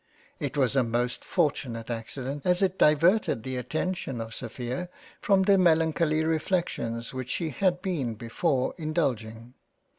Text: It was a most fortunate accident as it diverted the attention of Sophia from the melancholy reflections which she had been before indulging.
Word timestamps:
It 0.39 0.57
was 0.57 0.75
a 0.75 0.83
most 0.83 1.23
fortunate 1.23 1.91
accident 1.91 2.41
as 2.43 2.63
it 2.63 2.79
diverted 2.79 3.43
the 3.43 3.55
attention 3.55 4.19
of 4.19 4.33
Sophia 4.33 4.89
from 5.21 5.43
the 5.43 5.59
melancholy 5.59 6.23
reflections 6.23 7.13
which 7.13 7.29
she 7.29 7.49
had 7.51 7.83
been 7.83 8.15
before 8.15 8.73
indulging. 8.79 9.53